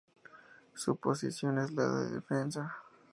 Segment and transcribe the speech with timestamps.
[0.73, 2.75] Su Posición es la de defensa.